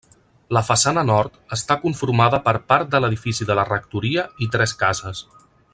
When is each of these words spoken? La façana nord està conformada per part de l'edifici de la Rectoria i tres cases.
La 0.57 0.61
façana 0.69 1.03
nord 1.09 1.35
està 1.57 1.77
conformada 1.83 2.39
per 2.49 2.53
part 2.73 2.91
de 2.95 3.03
l'edifici 3.03 3.47
de 3.51 3.59
la 3.61 3.67
Rectoria 3.69 4.25
i 4.47 4.49
tres 4.57 4.75
cases. 4.85 5.23